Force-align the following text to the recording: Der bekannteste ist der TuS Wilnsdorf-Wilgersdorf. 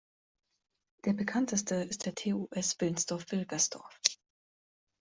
Der 1.05 1.13
bekannteste 1.13 1.75
ist 1.75 2.07
der 2.07 2.15
TuS 2.15 2.75
Wilnsdorf-Wilgersdorf. 2.79 4.01